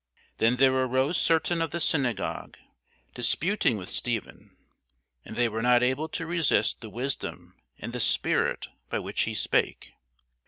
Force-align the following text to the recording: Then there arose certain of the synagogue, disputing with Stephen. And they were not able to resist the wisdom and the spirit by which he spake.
Then 0.37 0.55
there 0.55 0.73
arose 0.73 1.19
certain 1.19 1.61
of 1.61 1.69
the 1.69 1.79
synagogue, 1.79 2.57
disputing 3.13 3.77
with 3.77 3.91
Stephen. 3.91 4.57
And 5.23 5.35
they 5.35 5.47
were 5.47 5.61
not 5.61 5.83
able 5.83 6.09
to 6.09 6.25
resist 6.25 6.81
the 6.81 6.89
wisdom 6.89 7.53
and 7.77 7.93
the 7.93 7.99
spirit 7.99 8.69
by 8.89 8.97
which 8.97 9.21
he 9.25 9.35
spake. 9.35 9.91